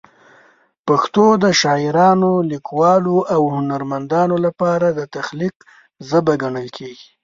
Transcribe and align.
پښتو 0.87 1.25
د 1.43 1.45
شاعرانو، 1.61 2.31
لیکوالو 2.51 3.17
او 3.33 3.41
هنرمندانو 3.55 4.35
لپاره 4.45 4.87
د 4.91 4.99
تخلیق 5.15 5.55
ژبه 6.09 6.33
ګڼل 6.41 6.67
کېږي. 6.77 7.09